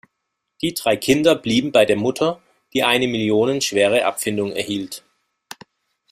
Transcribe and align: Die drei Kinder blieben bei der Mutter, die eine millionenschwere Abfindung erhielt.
Die 0.63 0.73
drei 0.73 0.97
Kinder 0.97 1.35
blieben 1.35 1.71
bei 1.71 1.85
der 1.85 1.95
Mutter, 1.95 2.41
die 2.73 2.81
eine 2.83 3.07
millionenschwere 3.07 4.03
Abfindung 4.05 4.51
erhielt. 4.51 5.03